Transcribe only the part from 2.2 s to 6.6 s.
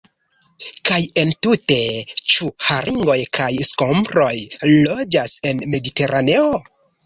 ĉu haringoj kaj skombroj loĝas en Mediteraneo?